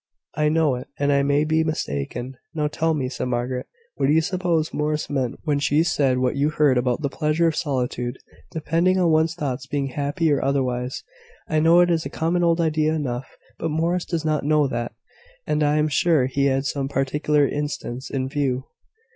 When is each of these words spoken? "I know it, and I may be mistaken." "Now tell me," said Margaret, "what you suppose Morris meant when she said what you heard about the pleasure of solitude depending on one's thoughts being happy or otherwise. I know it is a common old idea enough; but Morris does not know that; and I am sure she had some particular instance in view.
"I 0.33 0.49
know 0.49 0.73
it, 0.77 0.87
and 0.97 1.11
I 1.13 1.21
may 1.21 1.43
be 1.43 1.63
mistaken." 1.63 2.35
"Now 2.55 2.67
tell 2.67 2.95
me," 2.95 3.07
said 3.07 3.27
Margaret, 3.27 3.67
"what 3.93 4.09
you 4.09 4.19
suppose 4.21 4.73
Morris 4.73 5.11
meant 5.11 5.39
when 5.43 5.59
she 5.59 5.83
said 5.83 6.17
what 6.17 6.35
you 6.35 6.49
heard 6.49 6.75
about 6.79 7.03
the 7.03 7.07
pleasure 7.09 7.45
of 7.47 7.55
solitude 7.55 8.17
depending 8.49 8.97
on 8.97 9.11
one's 9.11 9.35
thoughts 9.35 9.67
being 9.67 9.89
happy 9.89 10.31
or 10.31 10.43
otherwise. 10.43 11.03
I 11.47 11.59
know 11.59 11.81
it 11.81 11.91
is 11.91 12.03
a 12.03 12.09
common 12.09 12.43
old 12.43 12.59
idea 12.59 12.95
enough; 12.95 13.37
but 13.59 13.69
Morris 13.69 14.05
does 14.05 14.25
not 14.25 14.43
know 14.43 14.65
that; 14.69 14.93
and 15.45 15.61
I 15.61 15.77
am 15.77 15.87
sure 15.87 16.27
she 16.27 16.45
had 16.45 16.65
some 16.65 16.89
particular 16.89 17.47
instance 17.47 18.09
in 18.09 18.27
view. 18.27 18.65